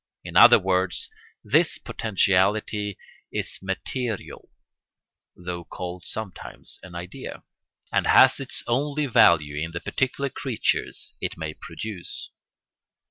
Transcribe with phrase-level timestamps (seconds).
[0.23, 1.11] In other words,
[1.43, 2.97] this potentiality
[3.31, 4.49] is material
[5.35, 7.43] (though called sometimes an idea)
[7.91, 12.31] and has its only value in the particular creatures it may produce.